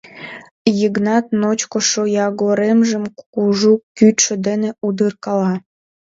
—Йыгнат 0.79 1.25
ночко 1.41 1.77
шоягоремжым 1.89 3.03
кужу 3.33 3.73
кӱчшӧ 3.97 4.35
дене 4.47 4.69
удыркала. 4.87 5.53